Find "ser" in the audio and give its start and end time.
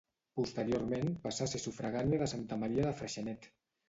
1.51-1.61